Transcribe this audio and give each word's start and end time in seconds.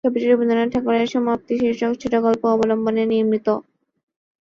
ছবিটি 0.03 0.25
রবীন্দ্রনাথ 0.27 0.69
ঠাকুরের 0.73 1.11
"সমাপ্তি" 1.13 1.53
শীর্ষক 1.61 1.91
ছোটোগল্প 2.01 2.41
অবলম্বনে 2.53 3.03
নির্মিত। 3.11 3.47